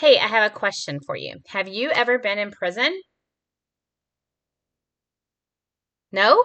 [0.00, 1.40] Hey, I have a question for you.
[1.48, 3.02] Have you ever been in prison?
[6.10, 6.42] No?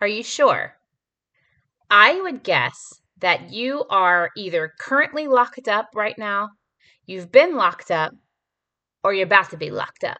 [0.00, 0.76] Are you sure?
[1.90, 6.50] I would guess that you are either currently locked up right now,
[7.06, 8.12] you've been locked up,
[9.02, 10.18] or you're about to be locked up.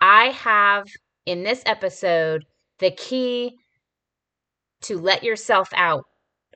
[0.00, 0.86] I have
[1.26, 2.46] in this episode
[2.78, 3.58] the key
[4.84, 6.04] to let yourself out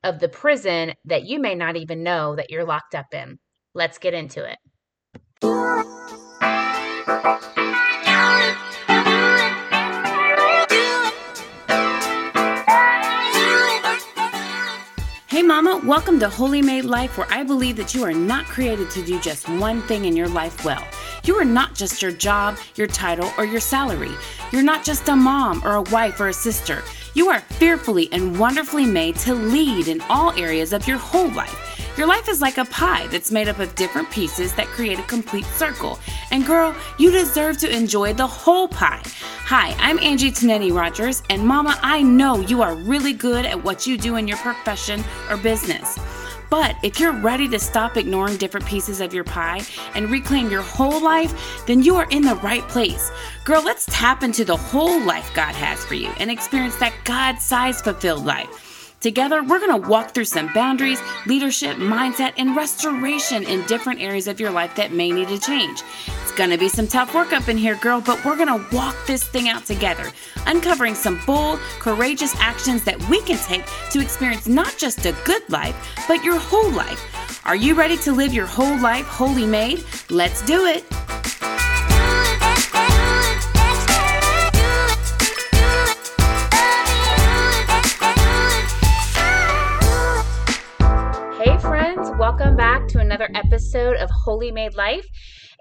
[0.03, 3.39] of the prison that you may not even know that you're locked up in.
[3.73, 4.59] Let's get into it.
[15.29, 18.91] Hey, Mama, welcome to Holy Made Life, where I believe that you are not created
[18.91, 20.85] to do just one thing in your life well.
[21.25, 24.11] You are not just your job, your title, or your salary.
[24.51, 26.83] You're not just a mom or a wife or a sister.
[27.15, 31.70] You are fearfully and wonderfully made to lead in all areas of your whole life.
[32.01, 35.03] Your life is like a pie that's made up of different pieces that create a
[35.03, 35.99] complete circle.
[36.31, 39.03] And girl, you deserve to enjoy the whole pie.
[39.45, 43.87] Hi, I'm Angie Tanetti Rogers, and Mama, I know you are really good at what
[43.87, 45.99] you do in your profession or business.
[46.49, 49.61] But if you're ready to stop ignoring different pieces of your pie
[49.95, 53.11] and reclaim your whole life, then you are in the right place.
[53.45, 57.39] Girl, let's tap into the whole life God has for you and experience that God
[57.41, 58.70] sized fulfilled life.
[59.01, 64.29] Together, we're going to walk through some boundaries, leadership, mindset, and restoration in different areas
[64.29, 65.83] of your life that may need to change.
[66.21, 68.77] It's going to be some tough work up in here, girl, but we're going to
[68.77, 70.13] walk this thing out together,
[70.47, 75.49] uncovering some bold, courageous actions that we can take to experience not just a good
[75.49, 77.41] life, but your whole life.
[77.47, 79.83] Are you ready to live your whole life wholly made?
[80.11, 80.85] Let's do it.
[93.35, 95.07] Episode of Holy Made Life.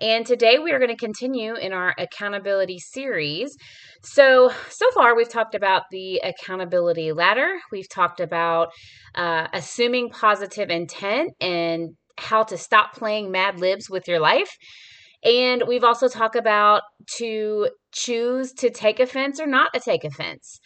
[0.02, 3.56] And today we are going to continue in our accountability series.
[4.04, 8.70] So, so far we've talked about the accountability ladder, we've talked about
[9.16, 14.52] uh, assuming positive intent and how to stop playing mad libs with your life.
[15.24, 16.82] And we've also talked about
[17.18, 20.60] to choose to take offense or not to take offense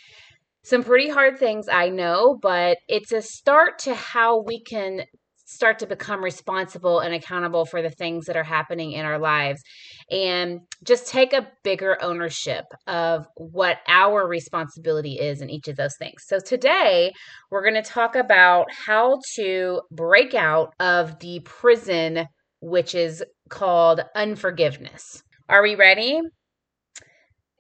[0.64, 5.04] some pretty hard things, I know, but it's a start to how we can
[5.46, 9.62] start to become responsible and accountable for the things that are happening in our lives
[10.10, 15.96] and just take a bigger ownership of what our responsibility is in each of those
[15.98, 16.24] things.
[16.26, 17.12] So today
[17.52, 22.28] we're going to talk about how to break out of the prison
[22.62, 25.22] which is called unforgiveness.
[25.50, 26.22] Are we ready?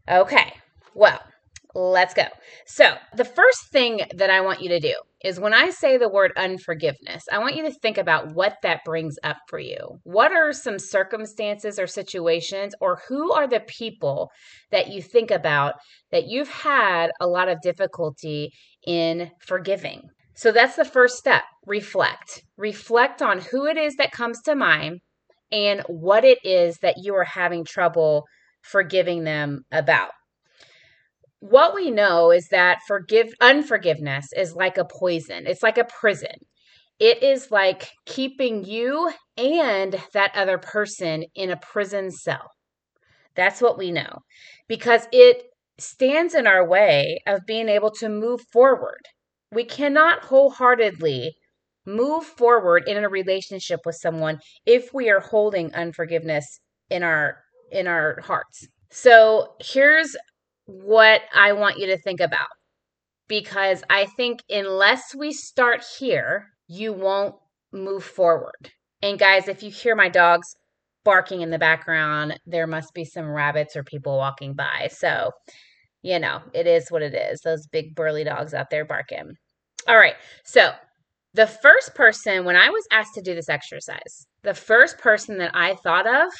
[0.09, 0.53] Okay.
[0.93, 1.19] Well,
[1.75, 2.25] Let's go.
[2.67, 6.09] So, the first thing that I want you to do is when I say the
[6.09, 9.99] word unforgiveness, I want you to think about what that brings up for you.
[10.03, 14.29] What are some circumstances or situations, or who are the people
[14.69, 15.73] that you think about
[16.11, 18.51] that you've had a lot of difficulty
[18.85, 20.03] in forgiving?
[20.35, 21.43] So, that's the first step.
[21.65, 22.43] Reflect.
[22.55, 24.99] Reflect on who it is that comes to mind
[25.51, 28.25] and what it is that you are having trouble
[28.61, 30.11] forgiving them about
[31.49, 35.45] what we know is that forgive unforgiveness is like a poison.
[35.45, 36.35] It's like a prison.
[36.99, 42.49] It is like keeping you and that other person in a prison cell.
[43.35, 44.19] That's what we know
[44.69, 45.43] because it
[45.77, 49.01] stands in our way of being able to move forward.
[49.51, 51.35] We cannot wholeheartedly
[51.85, 57.39] move forward in a relationship with someone if we are holding unforgiveness in our
[57.69, 58.65] in our hearts.
[58.91, 60.15] So here's
[60.65, 62.47] what I want you to think about.
[63.27, 67.35] Because I think unless we start here, you won't
[67.71, 68.71] move forward.
[69.01, 70.55] And guys, if you hear my dogs
[71.03, 74.89] barking in the background, there must be some rabbits or people walking by.
[74.91, 75.31] So,
[76.01, 77.41] you know, it is what it is.
[77.41, 79.33] Those big burly dogs out there barking.
[79.87, 80.15] All right.
[80.45, 80.71] So,
[81.33, 85.51] the first person, when I was asked to do this exercise, the first person that
[85.55, 86.31] I thought of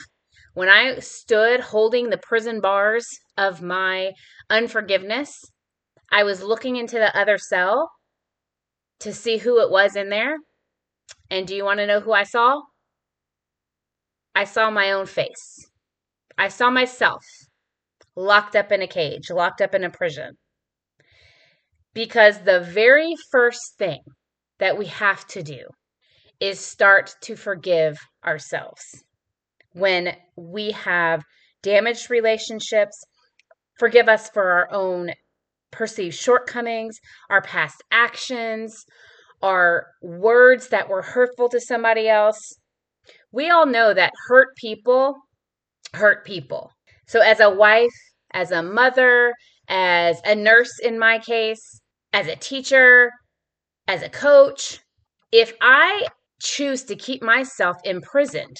[0.53, 3.07] when I stood holding the prison bars
[3.37, 4.11] of my
[4.49, 5.43] unforgiveness,
[6.11, 7.89] I was looking into the other cell
[8.99, 10.37] to see who it was in there.
[11.31, 12.61] And do you want to know who I saw?
[14.35, 15.67] I saw my own face.
[16.37, 17.23] I saw myself
[18.15, 20.37] locked up in a cage, locked up in a prison.
[21.93, 24.01] Because the very first thing
[24.59, 25.65] that we have to do
[26.39, 29.03] is start to forgive ourselves
[29.73, 31.23] when we have
[31.61, 33.03] damaged relationships.
[33.79, 35.11] Forgive us for our own
[35.71, 36.99] perceived shortcomings,
[37.29, 38.85] our past actions,
[39.41, 42.39] our words that were hurtful to somebody else.
[43.31, 45.15] We all know that hurt people
[45.93, 46.71] hurt people.
[47.07, 47.93] So, as a wife,
[48.31, 49.33] as a mother,
[49.67, 51.81] as a nurse in my case,
[52.13, 53.11] as a teacher,
[53.87, 54.79] as a coach,
[55.31, 56.07] if I
[56.41, 58.57] choose to keep myself imprisoned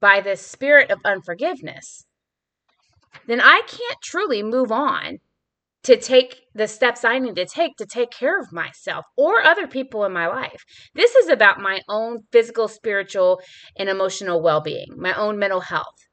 [0.00, 2.04] by this spirit of unforgiveness,
[3.26, 5.18] then I can't truly move on
[5.86, 9.68] to take the steps I need to take to take care of myself or other
[9.68, 10.64] people in my life.
[10.94, 13.40] This is about my own physical, spiritual,
[13.78, 16.08] and emotional well being, my own mental health.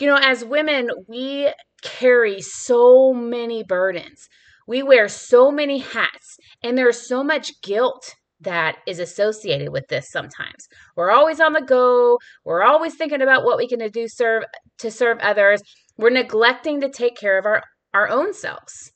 [0.00, 1.52] You know, as women, we
[1.82, 4.28] carry so many burdens.
[4.66, 10.10] We wear so many hats, and there's so much guilt that is associated with this
[10.10, 10.68] sometimes.
[10.96, 14.44] We're always on the go, we're always thinking about what we can do serve
[14.78, 15.60] to serve others.
[15.96, 17.62] We're neglecting to take care of our,
[17.92, 18.92] our own selves.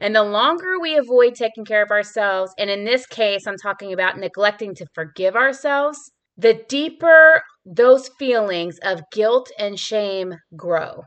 [0.00, 3.92] And the longer we avoid taking care of ourselves, and in this case, I'm talking
[3.92, 5.98] about neglecting to forgive ourselves,
[6.36, 11.02] the deeper those feelings of guilt and shame grow.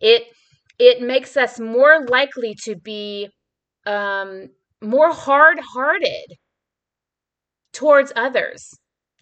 [0.00, 0.24] It
[0.78, 3.28] it makes us more likely to be
[3.84, 4.48] um,
[4.80, 6.36] more hard-hearted
[7.72, 8.74] towards others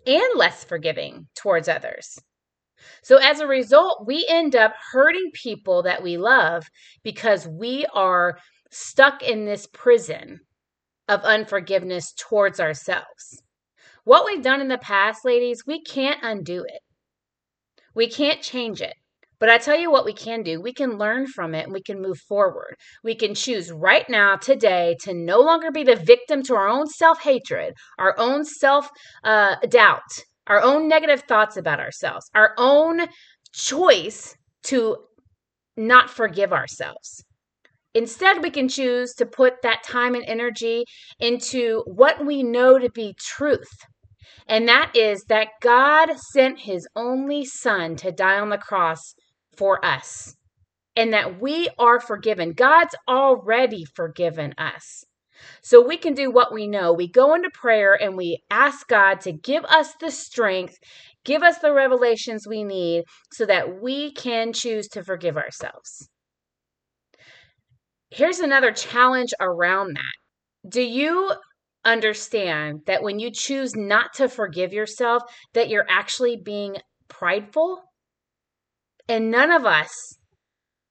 [0.06, 2.18] and less forgiving towards others.
[3.02, 6.64] So, as a result, we end up hurting people that we love
[7.02, 8.38] because we are
[8.70, 10.40] stuck in this prison
[11.08, 13.42] of unforgiveness towards ourselves.
[14.04, 16.80] What we've done in the past, ladies, we can't undo it.
[17.94, 18.94] We can't change it.
[19.40, 20.60] But I tell you what we can do.
[20.60, 22.76] We can learn from it and we can move forward.
[23.04, 26.88] We can choose right now, today, to no longer be the victim to our own
[26.88, 28.88] self hatred, our own self
[29.22, 33.06] uh, doubt, our own negative thoughts about ourselves, our own
[33.52, 34.96] choice to
[35.76, 37.24] not forgive ourselves.
[37.94, 40.84] Instead, we can choose to put that time and energy
[41.20, 43.70] into what we know to be truth
[44.48, 49.14] and that is that God sent his only son to die on the cross
[49.58, 50.34] for us,
[50.96, 52.52] and that we are forgiven.
[52.52, 55.04] God's already forgiven us.
[55.62, 56.92] So we can do what we know.
[56.92, 60.74] We go into prayer and we ask God to give us the strength,
[61.24, 66.08] give us the revelations we need so that we can choose to forgive ourselves.
[68.10, 70.68] Here's another challenge around that.
[70.68, 71.32] Do you
[71.84, 75.22] understand that when you choose not to forgive yourself
[75.54, 76.76] that you're actually being
[77.08, 77.82] prideful
[79.08, 80.18] and none of us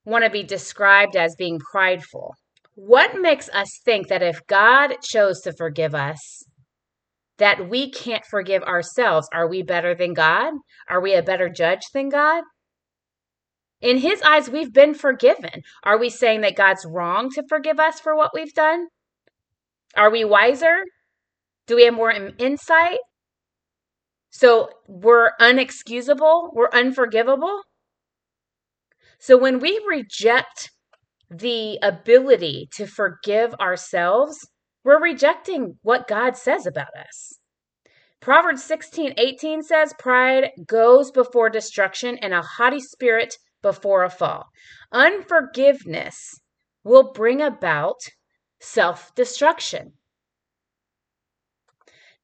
[0.06, 2.34] want to be described as being prideful.
[2.76, 6.44] What makes us think that if god chose to forgive us
[7.38, 9.28] that we can't forgive ourselves?
[9.34, 10.54] Are we better than god?
[10.90, 12.44] Are we a better judge than god?
[13.82, 15.62] In his eyes we've been forgiven.
[15.84, 18.88] Are we saying that god's wrong to forgive us for what we've done?
[19.96, 20.84] Are we wiser?
[21.68, 23.00] Do we have more insight?
[24.30, 27.62] So we're unexcusable, we're unforgivable.
[29.20, 30.72] So when we reject
[31.30, 34.48] the ability to forgive ourselves,
[34.84, 37.40] we're rejecting what God says about us.
[38.22, 44.46] Proverbs 16 18 says, Pride goes before destruction, and a haughty spirit before a fall.
[44.92, 46.40] Unforgiveness
[46.84, 48.00] will bring about
[48.60, 49.94] self destruction.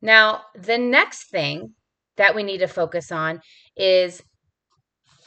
[0.01, 1.74] Now, the next thing
[2.18, 3.42] that we need to focus on
[3.75, 4.22] is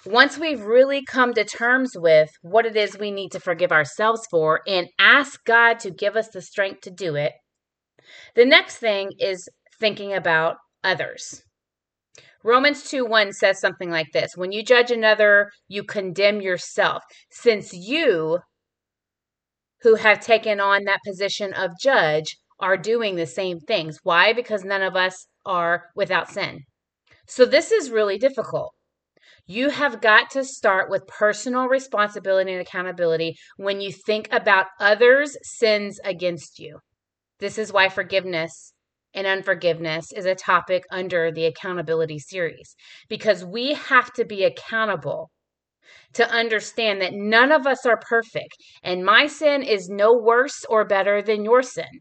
[0.07, 4.27] once we've really come to terms with what it is we need to forgive ourselves
[4.31, 7.33] for and ask God to give us the strength to do it,
[8.35, 9.49] the next thing is
[9.81, 11.43] thinking about others.
[12.45, 17.73] Romans 2 1 says something like this When you judge another, you condemn yourself, since
[17.73, 18.39] you
[19.83, 23.99] who have taken on that position of judge are doing the same things.
[24.03, 24.33] Why?
[24.33, 26.61] Because none of us are without sin.
[27.27, 28.76] So this is really difficult.
[29.49, 35.37] You have got to start with personal responsibility and accountability when you think about others'
[35.43, 36.81] sins against you.
[37.39, 38.73] This is why forgiveness
[39.15, 42.75] and unforgiveness is a topic under the accountability series
[43.09, 45.31] because we have to be accountable
[46.15, 50.85] to understand that none of us are perfect, and my sin is no worse or
[50.85, 52.01] better than your sin.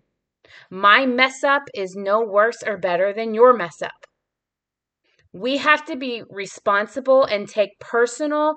[0.72, 4.06] My mess up is no worse or better than your mess up.
[5.36, 8.56] We have to be responsible and take personal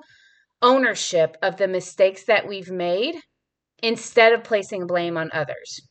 [0.61, 3.15] ownership of the mistakes that we've made
[3.83, 5.81] instead of placing blame on others.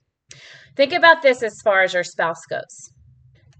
[0.76, 2.90] Think about this as far as your spouse goes.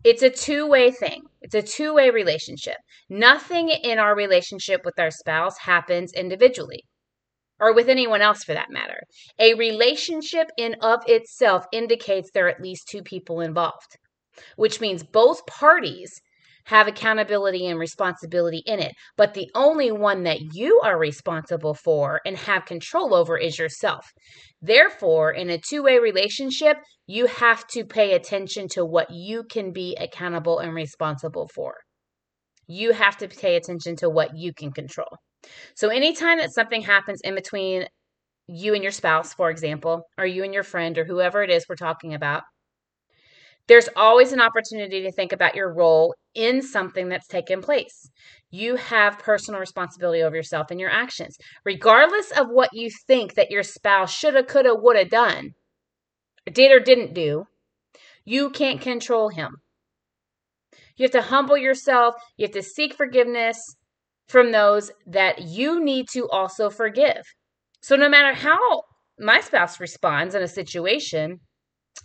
[0.05, 1.21] It's a two way thing.
[1.43, 2.79] It's a two way relationship.
[3.11, 6.85] Nothing in our relationship with our spouse happens individually
[7.61, 9.01] or with anyone else for that matter.
[9.39, 13.99] A relationship in of itself indicates there are at least two people involved,
[14.57, 16.23] which means both parties
[16.69, 18.93] have accountability and responsibility in it.
[19.17, 24.05] But the only one that you are responsible for and have control over is yourself.
[24.61, 29.73] Therefore, in a two way relationship, you have to pay attention to what you can
[29.73, 31.75] be accountable and responsible for.
[32.67, 35.17] You have to pay attention to what you can control.
[35.75, 37.87] So, anytime that something happens in between
[38.47, 41.65] you and your spouse, for example, or you and your friend, or whoever it is
[41.67, 42.43] we're talking about,
[43.69, 48.11] there's always an opportunity to think about your role in something that's taken place.
[48.51, 51.37] You have personal responsibility over yourself and your actions.
[51.65, 55.55] Regardless of what you think that your spouse shoulda, coulda, woulda done,
[56.51, 57.45] did or didn't do,
[58.25, 59.57] you can't control him.
[60.97, 62.15] You have to humble yourself.
[62.37, 63.77] You have to seek forgiveness
[64.29, 67.23] from those that you need to also forgive.
[67.83, 68.83] So, no matter how
[69.19, 71.41] my spouse responds in a situation,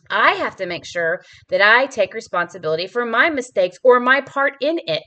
[0.10, 4.54] I have to make sure that I take responsibility for my mistakes or my part
[4.62, 5.04] in it.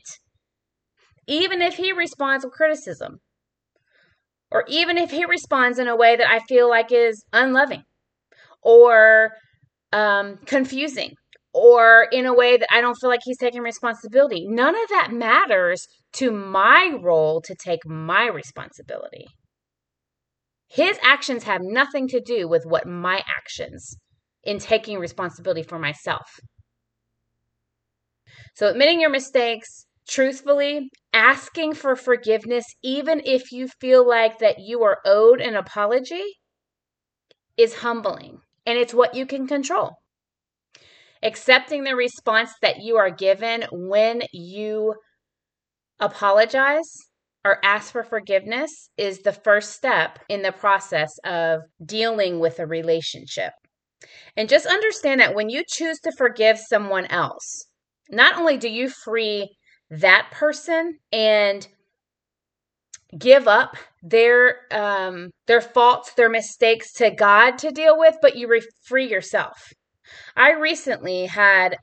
[1.27, 3.19] Even if he responds with criticism,
[4.51, 7.83] or even if he responds in a way that I feel like is unloving
[8.63, 9.33] or
[9.93, 11.13] um, confusing,
[11.53, 14.47] or in a way that I don't feel like he's taking responsibility.
[14.47, 19.27] None of that matters to my role to take my responsibility.
[20.69, 23.97] His actions have nothing to do with what my actions
[24.47, 26.27] in taking responsibility for myself.
[28.55, 34.83] So, admitting your mistakes truthfully, asking for forgiveness, even if you feel like that you
[34.85, 36.25] are owed an apology,
[37.57, 39.93] is humbling and it's what you can control.
[41.23, 44.95] Accepting the response that you are given when you
[46.01, 46.91] apologize
[47.45, 52.67] or ask for forgiveness is the first step in the process of dealing with a
[52.67, 53.53] relationship.
[54.37, 57.67] And just understand that when you choose to forgive someone else,
[58.11, 59.57] not only do you free
[59.91, 61.67] that person and
[63.19, 68.49] give up their um their faults their mistakes to god to deal with but you
[68.49, 69.57] re- free yourself.
[70.37, 71.77] I recently had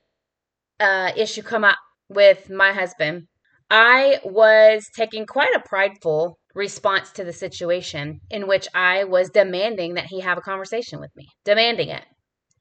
[0.80, 1.78] a issue come up
[2.10, 3.28] with my husband.
[3.70, 9.96] I was taking quite a prideful response to the situation in which i was demanding
[9.96, 12.06] that he have a conversation with me demanding it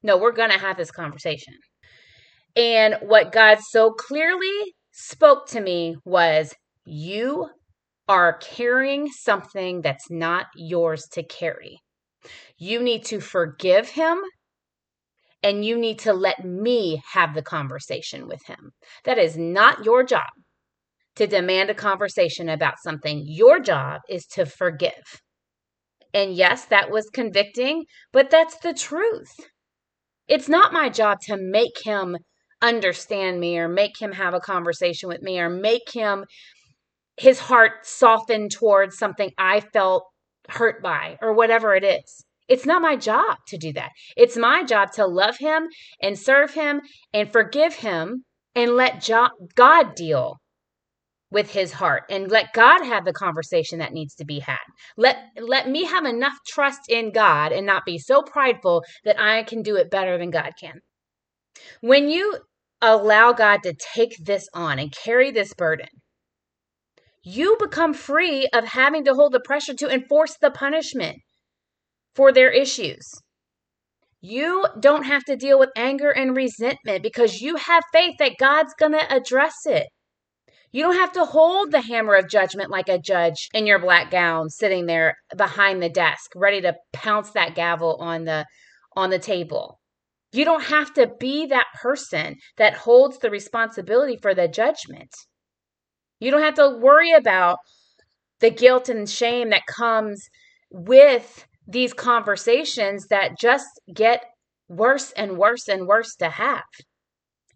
[0.02, 1.54] no, we're going to have this conversation.
[2.56, 7.48] And what God so clearly spoke to me was, You
[8.08, 11.78] are carrying something that's not yours to carry.
[12.58, 14.18] You need to forgive him
[15.42, 18.72] and you need to let me have the conversation with him.
[19.04, 20.28] That is not your job
[21.16, 23.22] to demand a conversation about something.
[23.26, 25.20] Your job is to forgive.
[26.14, 29.32] And yes, that was convicting, but that's the truth.
[30.28, 32.16] It's not my job to make him
[32.60, 36.24] understand me or make him have a conversation with me or make him
[37.16, 40.04] his heart soften towards something I felt
[40.48, 42.24] hurt by or whatever it is.
[42.48, 43.90] It's not my job to do that.
[44.16, 45.68] It's my job to love him
[46.00, 46.80] and serve him
[47.12, 49.08] and forgive him and let
[49.54, 50.36] God deal
[51.32, 54.58] with his heart and let God have the conversation that needs to be had.
[54.96, 59.42] Let let me have enough trust in God and not be so prideful that I
[59.44, 60.74] can do it better than God can.
[61.80, 62.38] When you
[62.80, 65.88] allow God to take this on and carry this burden,
[67.24, 71.16] you become free of having to hold the pressure to enforce the punishment
[72.14, 73.08] for their issues.
[74.20, 78.74] You don't have to deal with anger and resentment because you have faith that God's
[78.78, 79.88] going to address it.
[80.72, 84.10] You don't have to hold the hammer of judgment like a judge in your black
[84.10, 88.46] gown sitting there behind the desk ready to pounce that gavel on the
[88.96, 89.78] on the table.
[90.32, 95.14] You don't have to be that person that holds the responsibility for the judgment.
[96.20, 97.58] You don't have to worry about
[98.40, 100.26] the guilt and shame that comes
[100.70, 104.24] with these conversations that just get
[104.68, 106.64] worse and worse and worse to have.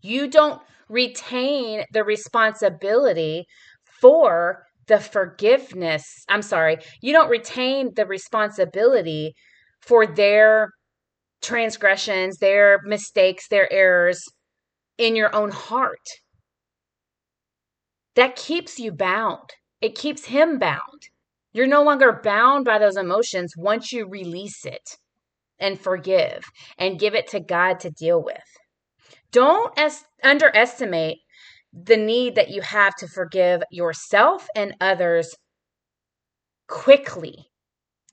[0.02, 3.46] You don't retain the responsibility
[4.00, 6.24] for the forgiveness.
[6.28, 9.34] I'm sorry, you don't retain the responsibility
[9.80, 10.70] for their
[11.42, 14.24] transgressions, their mistakes, their errors
[14.98, 16.08] in your own heart.
[18.14, 19.50] That keeps you bound.
[19.80, 21.08] It keeps him bound.
[21.52, 24.96] You're no longer bound by those emotions once you release it
[25.58, 26.44] and forgive
[26.78, 28.36] and give it to God to deal with.
[29.36, 31.18] Don't es- underestimate
[31.70, 35.34] the need that you have to forgive yourself and others
[36.68, 37.50] quickly.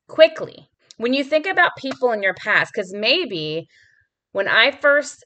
[0.09, 0.67] Quickly.
[0.97, 3.67] When you think about people in your past, because maybe
[4.33, 5.23] when I first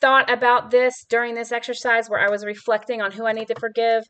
[0.00, 3.60] thought about this during this exercise where I was reflecting on who I need to
[3.60, 4.02] forgive.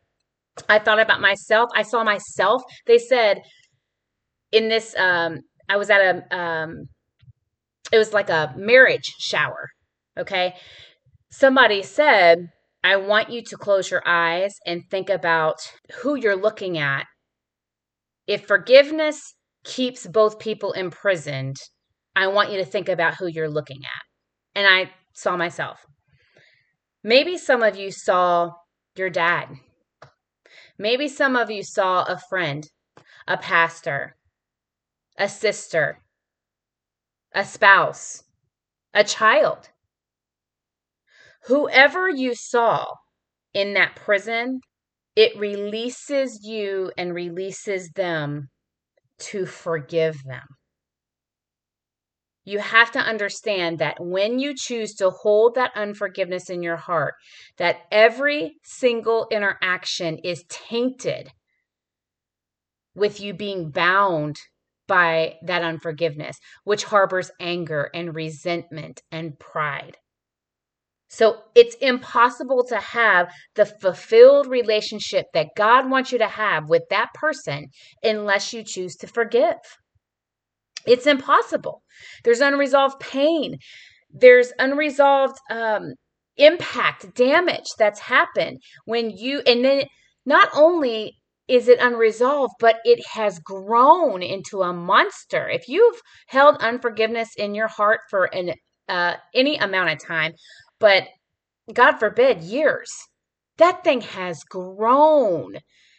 [0.67, 1.69] I thought about myself.
[1.75, 2.63] I saw myself.
[2.87, 3.41] They said
[4.51, 6.87] in this, um, I was at a, um,
[7.91, 9.69] it was like a marriage shower.
[10.17, 10.55] Okay.
[11.29, 12.49] Somebody said,
[12.83, 15.57] I want you to close your eyes and think about
[16.01, 17.05] who you're looking at.
[18.27, 21.57] If forgiveness keeps both people imprisoned,
[22.15, 24.59] I want you to think about who you're looking at.
[24.59, 25.85] And I saw myself.
[27.03, 28.51] Maybe some of you saw
[28.95, 29.49] your dad.
[30.79, 32.67] Maybe some of you saw a friend,
[33.27, 34.15] a pastor,
[35.17, 35.99] a sister,
[37.33, 38.23] a spouse,
[38.93, 39.69] a child.
[41.47, 42.87] Whoever you saw
[43.53, 44.59] in that prison,
[45.15, 48.49] it releases you and releases them
[49.19, 50.43] to forgive them.
[52.43, 57.15] You have to understand that when you choose to hold that unforgiveness in your heart,
[57.57, 61.29] that every single interaction is tainted
[62.93, 64.37] with you being bound
[64.85, 69.97] by that unforgiveness, which harbors anger and resentment and pride.
[71.09, 76.83] So it's impossible to have the fulfilled relationship that God wants you to have with
[76.89, 77.67] that person
[78.03, 79.55] unless you choose to forgive.
[80.85, 81.81] It's impossible.
[82.23, 83.57] There's unresolved pain.
[84.09, 85.93] There's unresolved um,
[86.37, 89.85] impact, damage that's happened when you, and then
[90.25, 91.13] not only
[91.47, 95.47] is it unresolved, but it has grown into a monster.
[95.47, 98.53] If you've held unforgiveness in your heart for an
[98.89, 100.31] uh, any amount of time,
[100.79, 101.07] but
[101.73, 102.93] God forbid, years,
[103.57, 105.57] that thing has grown.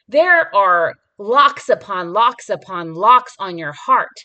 [0.09, 4.17] There are locks upon locks upon locks on your heart,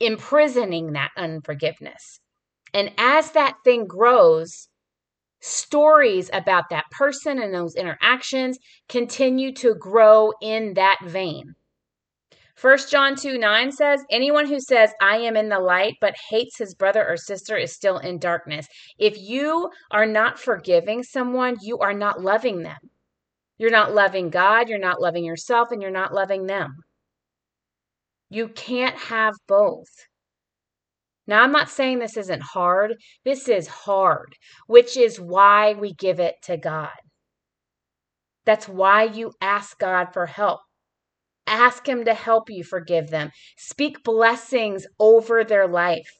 [0.00, 2.20] imprisoning that unforgiveness.
[2.72, 4.68] And as that thing grows,
[5.40, 11.54] stories about that person and those interactions continue to grow in that vein.
[12.60, 16.58] 1 John 2 9 says, Anyone who says, I am in the light, but hates
[16.58, 18.66] his brother or sister is still in darkness.
[18.98, 22.78] If you are not forgiving someone, you are not loving them.
[23.58, 26.74] You're not loving God, you're not loving yourself, and you're not loving them.
[28.28, 29.88] You can't have both.
[31.28, 32.94] Now, I'm not saying this isn't hard.
[33.24, 34.34] This is hard,
[34.66, 36.90] which is why we give it to God.
[38.46, 40.60] That's why you ask God for help.
[41.48, 43.30] Ask Him to help you forgive them.
[43.56, 46.10] Speak blessings over their life.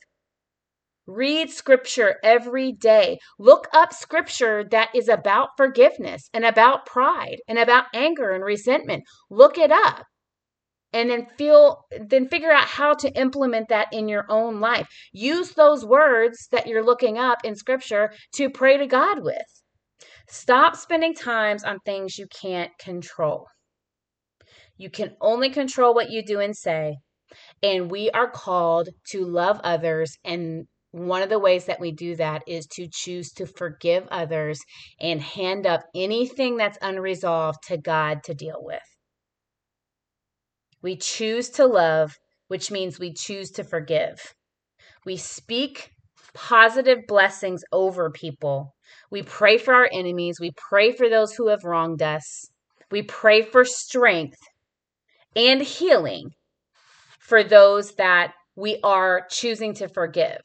[1.06, 3.18] Read scripture every day.
[3.38, 9.04] Look up scripture that is about forgiveness and about pride and about anger and resentment.
[9.30, 10.04] Look it up
[10.92, 15.52] and then feel then figure out how to implement that in your own life use
[15.52, 19.62] those words that you're looking up in scripture to pray to god with
[20.28, 23.46] stop spending times on things you can't control
[24.78, 26.96] you can only control what you do and say
[27.62, 32.16] and we are called to love others and one of the ways that we do
[32.16, 34.58] that is to choose to forgive others
[35.00, 38.80] and hand up anything that's unresolved to God to deal with.
[40.80, 44.34] We choose to love, which means we choose to forgive.
[45.04, 45.90] We speak
[46.32, 48.74] positive blessings over people.
[49.10, 50.38] We pray for our enemies.
[50.40, 52.46] We pray for those who have wronged us.
[52.90, 54.38] We pray for strength
[55.36, 56.30] and healing
[57.18, 60.40] for those that we are choosing to forgive.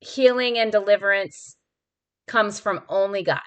[0.00, 1.56] Healing and deliverance
[2.26, 3.40] comes from only God.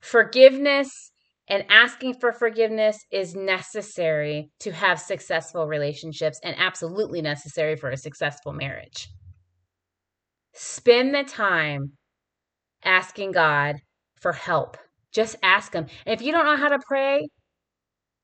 [0.00, 1.10] Forgiveness
[1.48, 7.96] and asking for forgiveness is necessary to have successful relationships and absolutely necessary for a
[7.96, 9.08] successful marriage.
[10.52, 11.92] Spend the time
[12.84, 13.76] asking God
[14.20, 14.76] for help.
[15.12, 15.86] Just ask Him.
[16.06, 17.28] And if you don't know how to pray,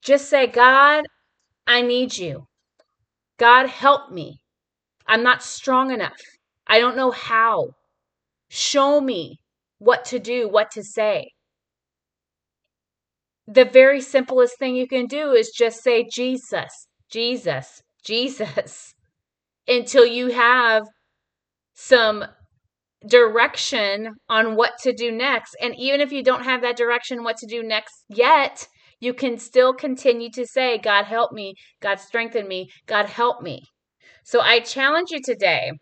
[0.03, 1.05] just say, God,
[1.67, 2.47] I need you.
[3.39, 4.39] God, help me.
[5.07, 6.21] I'm not strong enough.
[6.67, 7.71] I don't know how.
[8.49, 9.39] Show me
[9.79, 11.29] what to do, what to say
[13.47, 18.95] the very simplest thing you can do is just say Jesus, Jesus, Jesus
[19.69, 20.85] until you have
[21.75, 22.25] some
[23.07, 25.57] direction on what to do next.
[25.61, 28.67] And even if you don't have that direction, what to do next yet,
[29.05, 33.63] you can still continue to say, God help me, God strengthen me, God help me.
[34.25, 35.73] So I challenge you today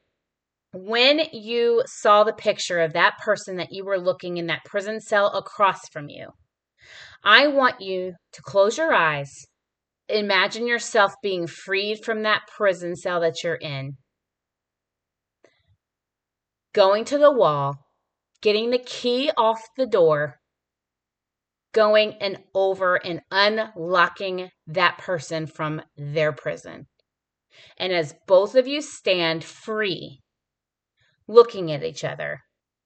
[0.74, 5.00] when you saw the picture of that person that you were looking in that prison
[5.00, 6.30] cell across from you,
[7.22, 9.46] I want you to close your eyes.
[10.08, 13.92] Imagine yourself being freed from that prison cell that you're in.
[16.72, 17.76] Going to the wall
[18.42, 20.40] getting the key off the door,
[21.72, 26.86] going and over and unlocking that person from their prison.
[27.78, 30.20] And as both of you stand free,
[31.26, 32.40] looking at each other,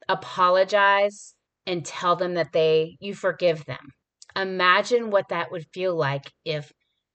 [0.08, 1.34] apologize
[1.66, 3.88] and tell them that they you forgive them.
[4.34, 6.70] Imagine what that would feel like if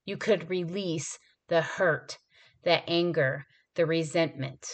[0.06, 2.18] you could release the hurt,
[2.64, 4.66] the anger, the resentment.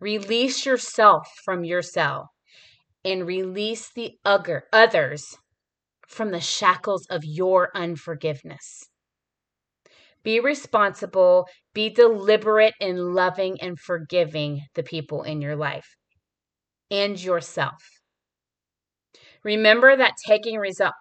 [0.00, 2.26] Release yourself from yourself
[3.04, 5.36] and release the other, others
[6.08, 8.88] from the shackles of your unforgiveness.
[10.22, 15.96] Be responsible, be deliberate in loving and forgiving the people in your life
[16.90, 17.82] and yourself.
[19.42, 20.58] Remember that taking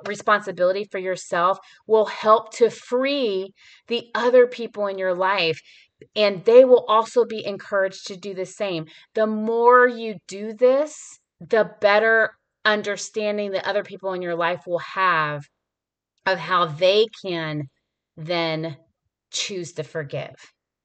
[0.07, 3.53] responsibility for yourself will help to free
[3.87, 5.59] the other people in your life,
[6.15, 8.87] and they will also be encouraged to do the same.
[9.13, 12.29] The more you do this, the better
[12.63, 15.41] understanding that other people in your life will have
[16.27, 17.63] of how they can
[18.15, 18.77] then
[19.31, 20.35] choose to forgive.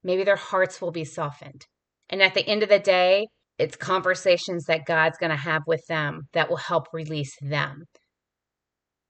[0.02, 1.66] Maybe their hearts will be softened.
[2.08, 3.26] And at the end of the day,
[3.58, 7.84] it's conversations that God's going to have with them that will help release them.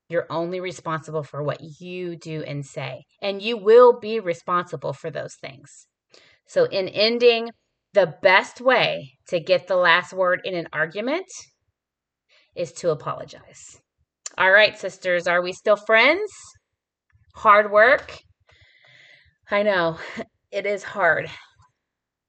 [0.08, 5.10] You're only responsible for what you do and say, and you will be responsible for
[5.10, 5.86] those things.
[6.46, 7.50] So, in ending,
[7.96, 11.24] the best way to get the last word in an argument
[12.54, 13.80] is to apologize.
[14.36, 16.30] All right, sisters, are we still friends?
[17.36, 18.18] Hard work.
[19.50, 19.98] I know
[20.52, 21.30] it is hard,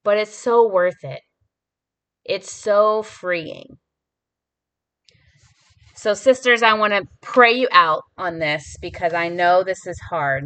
[0.05, 1.19] but it's so worth it.
[2.23, 3.77] It's so freeing.
[5.95, 9.99] So, sisters, I want to pray you out on this because I know this is
[10.09, 10.45] hard.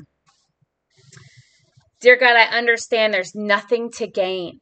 [1.99, 4.61] Dear God, I understand there's nothing to gain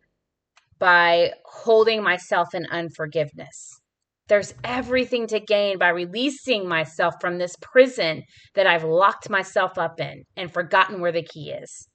[0.79, 3.79] by holding myself in unforgiveness.
[4.27, 8.23] There's everything to gain by releasing myself from this prison
[8.55, 11.87] that I've locked myself up in and forgotten where the key is.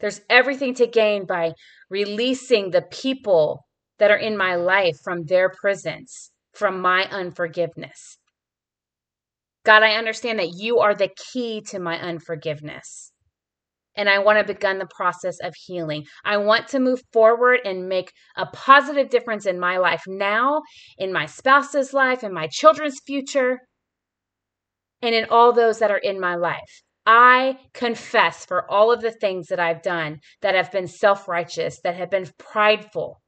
[0.00, 1.52] There's everything to gain by
[1.88, 3.64] releasing the people
[3.98, 8.18] that are in my life from their prisons, from my unforgiveness.
[9.64, 13.11] God, I understand that you are the key to my unforgiveness.
[13.96, 16.04] And I want to begin the process of healing.
[16.24, 20.62] I want to move forward and make a positive difference in my life now,
[20.98, 23.60] in my spouse's life, in my children's future,
[25.02, 26.82] and in all those that are in my life.
[27.04, 31.80] I confess for all of the things that I've done that have been self righteous,
[31.82, 33.20] that have been prideful,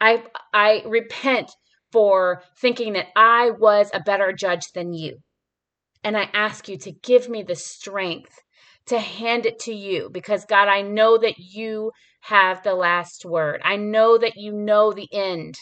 [0.00, 1.52] I I repent
[1.92, 5.18] for thinking that I was a better judge than you.
[6.02, 8.38] And I ask you to give me the strength
[8.86, 13.60] to hand it to you because God, I know that you have the last word.
[13.64, 15.54] I know that you know the end.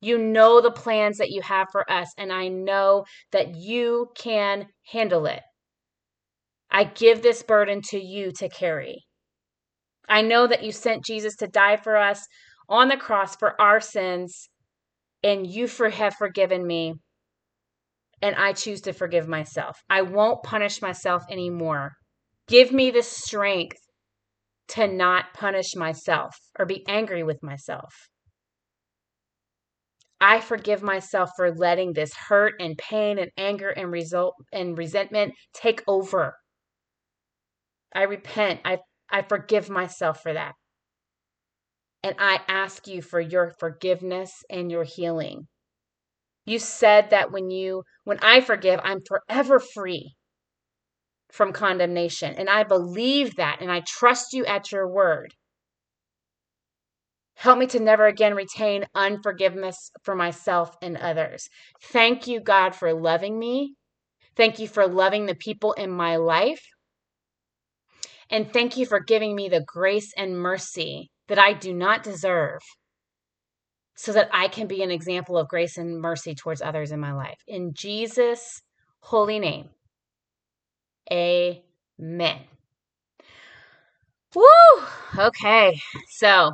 [0.00, 4.66] You know the plans that you have for us, and I know that you can
[4.90, 5.42] handle it.
[6.70, 9.04] I give this burden to you to carry.
[10.08, 12.26] I know that you sent Jesus to die for us
[12.68, 14.48] on the cross for our sins,
[15.22, 16.94] and you for, have forgiven me.
[18.22, 19.78] And I choose to forgive myself.
[19.90, 21.92] I won't punish myself anymore.
[22.50, 23.78] Give me the strength
[24.70, 28.08] to not punish myself or be angry with myself.
[30.20, 35.34] I forgive myself for letting this hurt and pain and anger and result and resentment
[35.54, 36.34] take over.
[37.94, 38.62] I repent.
[38.64, 40.54] I I forgive myself for that.
[42.02, 45.46] And I ask you for your forgiveness and your healing.
[46.46, 50.16] You said that when you when I forgive, I'm forever free
[51.32, 52.34] from condemnation.
[52.34, 55.34] And I believe that and I trust you at your word.
[57.34, 61.48] Help me to never again retain unforgiveness for myself and others.
[61.84, 63.76] Thank you, God, for loving me.
[64.36, 66.62] Thank you for loving the people in my life.
[68.28, 72.60] And thank you for giving me the grace and mercy that I do not deserve
[73.96, 77.12] so that I can be an example of grace and mercy towards others in my
[77.12, 77.38] life.
[77.46, 78.62] In Jesus'
[79.00, 79.70] holy name,
[81.12, 82.38] amen.
[84.34, 84.44] Woo!
[85.18, 86.52] Okay, so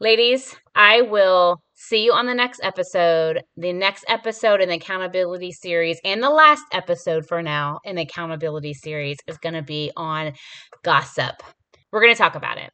[0.00, 3.42] ladies, I will see you on the next episode.
[3.56, 8.02] The next episode in the accountability series, and the last episode for now in the
[8.02, 10.32] accountability series, is going to be on
[10.82, 11.42] gossip.
[11.92, 12.70] We're going to talk about it.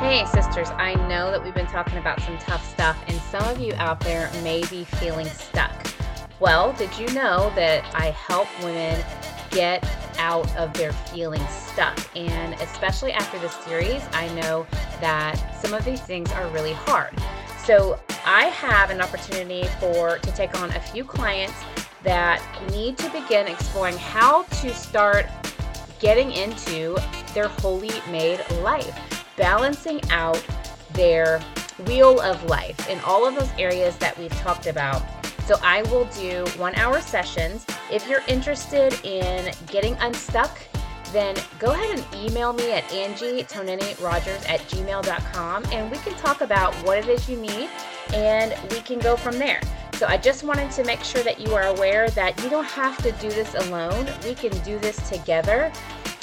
[0.00, 3.60] Hey, sisters, I know that we've been talking about some tough stuff, and some of
[3.60, 5.88] you out there may be feeling stuck.
[6.40, 9.04] Well, did you know that I help women
[9.50, 9.86] get
[10.18, 11.98] out of their feeling stuck?
[12.16, 14.66] And especially after this series, I know
[15.00, 17.14] that some of these things are really hard.
[17.64, 21.54] So I have an opportunity for to take on a few clients
[22.02, 25.26] that need to begin exploring how to start
[26.00, 26.96] getting into
[27.34, 30.42] their holy made life, balancing out
[30.94, 31.40] their
[31.86, 35.02] wheel of life in all of those areas that we've talked about.
[35.46, 37.66] So I will do one hour sessions.
[37.90, 40.58] If you're interested in getting unstuck,
[41.12, 46.14] then go ahead and email me at Angie Tonini Rogers at gmail.com and we can
[46.14, 47.68] talk about what it is you need
[48.14, 49.60] and we can go from there.
[49.94, 52.96] So I just wanted to make sure that you are aware that you don't have
[53.02, 54.08] to do this alone.
[54.24, 55.72] We can do this together.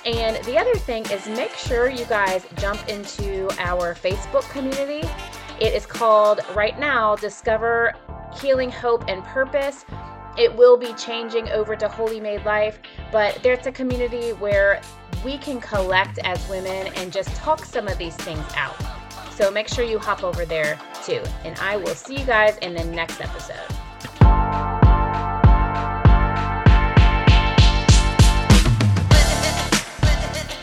[0.05, 5.07] And the other thing is make sure you guys jump into our Facebook community.
[5.59, 7.93] It is called right now Discover
[8.39, 9.85] Healing, Hope, and Purpose.
[10.37, 12.77] It will be changing over to Holy Made Life,
[13.11, 14.79] but there's a community where
[15.25, 18.75] we can collect as women and just talk some of these things out.
[19.31, 21.23] So make sure you hop over there too.
[21.43, 23.55] And I will see you guys in the next episode.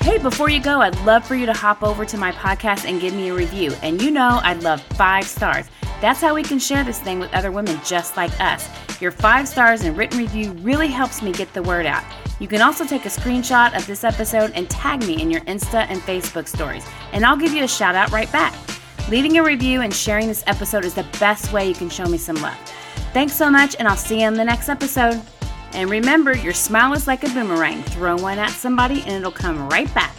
[0.02, 3.00] Hey, before you go, I'd love for you to hop over to my podcast and
[3.00, 3.72] give me a review.
[3.82, 5.66] And you know, I'd love five stars.
[6.00, 8.68] That's how we can share this thing with other women just like us.
[9.00, 12.04] Your five stars and written review really helps me get the word out.
[12.38, 15.86] You can also take a screenshot of this episode and tag me in your Insta
[15.88, 18.54] and Facebook stories, and I'll give you a shout out right back.
[19.08, 22.18] Leaving a review and sharing this episode is the best way you can show me
[22.18, 22.56] some love.
[23.12, 25.20] Thanks so much, and I'll see you in the next episode.
[25.72, 27.82] And remember, your smile is like a boomerang.
[27.82, 30.16] Throw one at somebody, and it'll come right back.